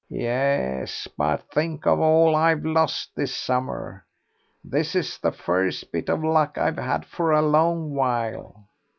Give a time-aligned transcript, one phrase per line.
[0.09, 4.03] "Yes, but think of all I've lost this summer.
[4.63, 8.65] This is the first bit of luck I've had for a long while."